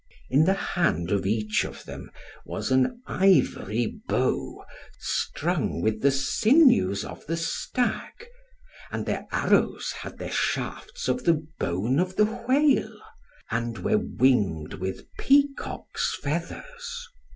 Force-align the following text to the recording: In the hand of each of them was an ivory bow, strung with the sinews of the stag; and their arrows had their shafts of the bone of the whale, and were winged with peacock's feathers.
In 0.31 0.45
the 0.45 0.55
hand 0.55 1.11
of 1.11 1.27
each 1.27 1.63
of 1.63 1.83
them 1.85 2.09
was 2.43 2.71
an 2.71 3.03
ivory 3.05 4.01
bow, 4.07 4.65
strung 4.97 5.79
with 5.79 6.01
the 6.01 6.09
sinews 6.09 7.05
of 7.05 7.23
the 7.27 7.37
stag; 7.37 8.25
and 8.91 9.05
their 9.05 9.27
arrows 9.31 9.91
had 10.01 10.17
their 10.17 10.31
shafts 10.31 11.07
of 11.07 11.25
the 11.25 11.45
bone 11.59 11.99
of 11.99 12.15
the 12.15 12.25
whale, 12.25 12.99
and 13.51 13.77
were 13.77 13.99
winged 13.99 14.73
with 14.73 15.05
peacock's 15.19 16.17
feathers. 16.23 17.07